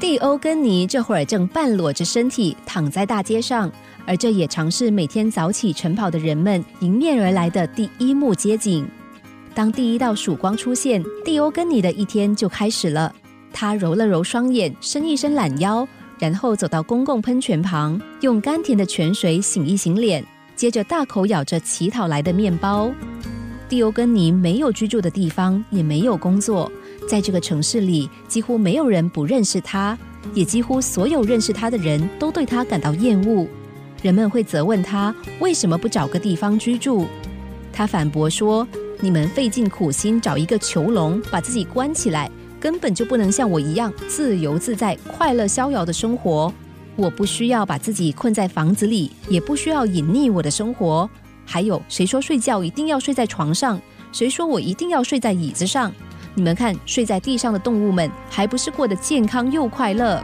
[0.00, 3.70] 蒂欧根尼这会儿正半裸着身体躺在大街上，
[4.06, 8.88] 而这也常是每天早起晨跑的人们迎面而来的第一幕街景。
[9.54, 13.14] 当第一道曙光出现，蒂欧根尼的一天就开始了。
[13.52, 15.86] 他揉了揉双眼，伸一伸懒腰，
[16.18, 20.24] 然后走到公共喷泉旁，用甘甜的泉水醒一醒脸，
[20.56, 22.90] 接着大口咬着乞讨来的面包。
[23.68, 26.72] 蒂欧根尼没有居住的地方，也没有工作。
[27.10, 29.98] 在这个城市里，几乎没有人不认识他，
[30.32, 33.44] 也几乎所有认识他的人都对他感到厌恶。
[34.00, 37.08] 人们会责问他为什么不找个地方居住，
[37.72, 38.64] 他反驳说
[39.02, 46.54] ：“你们费尽苦心找一个囚笼，把自己关起来，根本就不能像我一样自由自在、快乐逍遥的生活。
[46.94, 51.10] 我不需要把自己困在房子里，也不需要隐匿我的生活。
[51.44, 53.80] 还有，谁说睡觉一定要睡在床上？
[54.12, 55.92] 谁说我一定要睡在椅子上？”
[56.34, 60.22] 你们看，睡在地上的动物们还不是过得健康又快乐？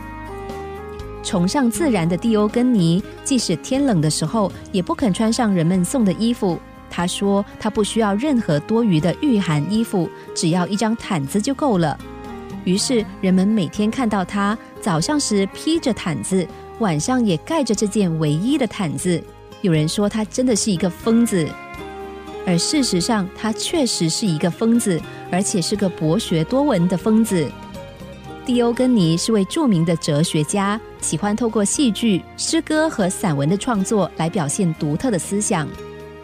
[1.23, 6.59] 崇尚自然的蒂欧根尼，即使天冷的时候，也不肯穿上人们送的衣服。
[6.89, 11.99] 他说，他不需要任何多余的御寒衣服，只要一张毯子就够了。
[12.65, 16.47] 于是，人们每天看到他早上时披着毯子，
[16.79, 19.21] 晚上也盖着这件唯一的毯子。
[19.63, 21.49] 有人说，他真的是一个疯子。
[22.47, 25.01] 而事实上，他确实是一个疯子，
[25.33, 27.51] 而且是个博学多闻的疯子。
[28.45, 35.69] 蒂欧根尼是位著名的哲学家，喜欢透过戏剧、诗歌和散文的创作来表现独特的思想。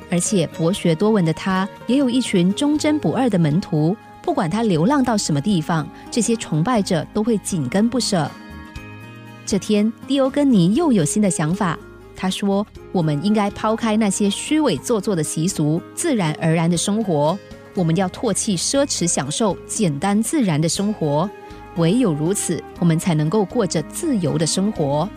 [0.09, 3.97] 而且博学多闻的他，也有一群忠贞不二的门徒。
[4.23, 8.31] 不管他流浪到什么地方，这些崇拜者都会紧跟不舍。
[9.45, 11.77] 这天，蒂欧根尼又有新的想法。
[12.23, 17.37] 他说：“我们应该抛开那些虚伪做作的习俗，自然而然的生活。
[17.75, 21.29] 我们要唾弃奢侈享受，简单自然的生活。
[21.79, 25.09] 唯有如此，我们才能够过着自由的生活。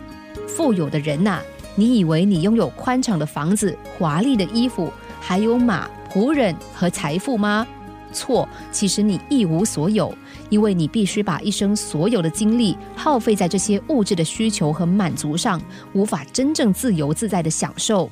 [0.48, 1.38] 富有的人呐，
[1.76, 7.64] 你以为你拥有宽敞的房子、华丽的衣服，还有马、仆人和财富吗？”
[8.12, 10.12] 错，其实你一无所有，
[10.48, 15.60] 因为你必须把一生所有的精力耗费在这些物质的需求和满足上，
[15.92, 18.10] 无法真正自由自在的享受。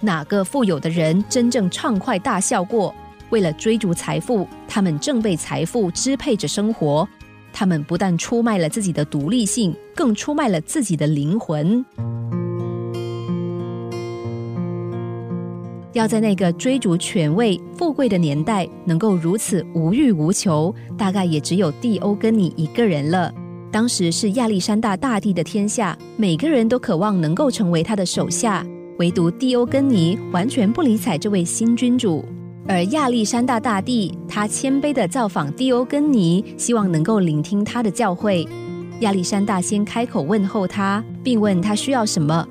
[0.00, 2.94] 哪个富有的人真正畅快大笑过？
[3.30, 7.08] 为了追逐财富，他们正被财富支配着生活。
[7.52, 11.84] 他们不但出卖了自己的独立性，更出卖了自己的灵魂。
[15.94, 23.32] 要在那个追逐权位、富贵的年代，能够如此无欲无求，大概也只有蒂欧根尼一个人了。
[23.70, 28.66] 当时是亚历山大大帝的天下，每个人都渴望能够成为他的手下，
[28.98, 32.24] 唯独蒂欧根尼完全不理睬这位新君主。
[32.66, 38.48] 而亚历山大大帝，他谦卑的造访蒂欧根尼，希望能够聆听他的教诲。
[39.00, 42.44] 亚历山大先开口问候他，并问他需要什么。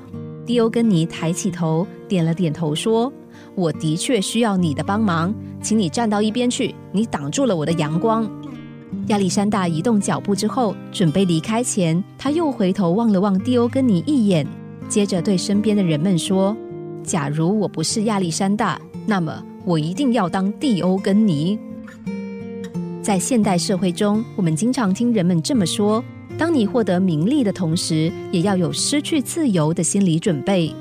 [0.46, 3.12] 蒂欧根尼抬起头，点了点头，说。
[3.56, 8.30] 我的确需要你的帮忙，请你站到一边去，你挡住了我的阳光。
[9.08, 14.48] 亚历山大移动脚步之后，准备离开前，他又回头望了望蒂欧根尼一眼，
[14.88, 16.56] 接着对身边的人们说
[17.04, 21.58] ：“假如我不是亚历山大，那么我一定要当蒂欧根尼。”
[23.02, 26.02] 在现代社会中，我们经常听人们这么说
[26.38, 30.74] ：“当你获得名利的同时，也要有失去自由的心理准备。”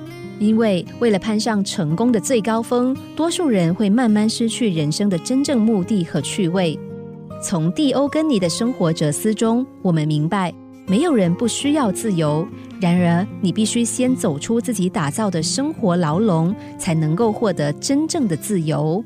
[0.42, 6.76] 因为为了攀上成功的最高峰，多数人会慢慢失去人生的真正目的和趣味。
[7.40, 10.52] 从蒂欧根尼的生活哲思中，我们明白，
[10.88, 12.44] 没有人不需要自由。
[12.80, 19.04] 然而，你必须先走出自己打造的生活牢笼，才能够获得真正的自由。